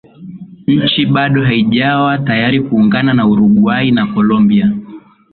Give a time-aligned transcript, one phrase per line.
[0.67, 4.71] nchi bado haijawa tayari kuungana na Uruguay na Colombia